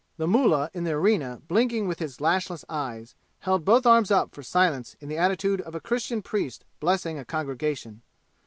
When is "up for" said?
4.09-4.41